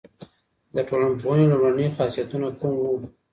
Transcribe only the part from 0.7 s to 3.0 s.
د ټولنپوهنې لومړني خاصيتونه کوم وو؟